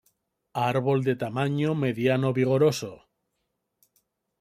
Árbol 0.71 0.99
de 1.07 1.15
tamaño 1.15 1.69
mediano 1.75 2.29
vigoroso. 2.39 2.93